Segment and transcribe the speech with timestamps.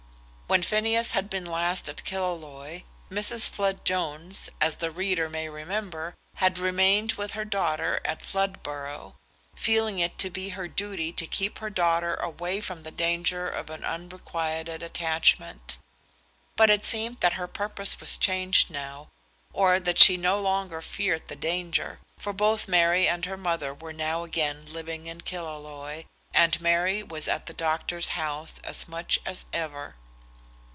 [0.51, 3.49] When Phineas had been last at Killaloe, Mrs.
[3.49, 9.15] Flood Jones, as the reader may remember, had remained with her daughter at Floodborough,
[9.55, 13.69] feeling it to be her duty to keep her daughter away from the danger of
[13.69, 15.77] an unrequited attachment.
[16.57, 19.07] But it seemed that her purpose was changed now,
[19.53, 23.93] or that she no longer feared the danger, for both Mary and her mother were
[23.93, 29.45] now again living in Killaloe, and Mary was at the doctor's house as much as
[29.53, 29.95] ever.